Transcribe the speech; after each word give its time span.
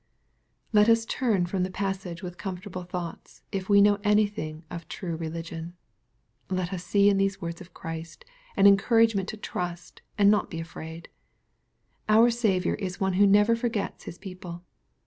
Lotus 0.73 1.05
turn 1.05 1.45
from 1.45 1.61
the 1.61 1.69
passage 1.69 2.23
with 2.23 2.39
comfortable 2.39 2.81
thoughts, 2.83 3.43
if 3.51 3.69
we 3.69 3.81
know 3.83 3.99
anything 4.03 4.63
of 4.71 4.87
true 4.87 5.15
religion. 5.15 5.75
Let 6.49 6.73
us 6.73 6.83
see 6.83 7.07
in 7.07 7.17
these 7.17 7.39
words 7.39 7.61
of 7.61 7.75
Christ, 7.75 8.25
an 8.57 8.65
encouragement 8.65 9.29
to 9.29 9.37
trust 9.37 10.01
and 10.17 10.31
not 10.31 10.49
be 10.49 10.59
afraid. 10.59 11.09
Our 12.09 12.31
Saviour 12.31 12.73
is 12.73 12.99
one 12.99 13.13
who 13.13 13.27
never 13.27 13.55
forgets 13.55 14.05
His 14.05 14.17
people. 14.17 14.63